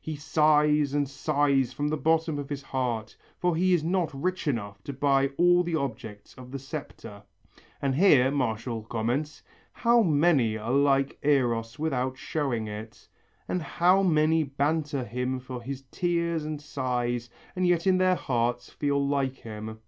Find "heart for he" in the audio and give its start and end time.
2.62-3.74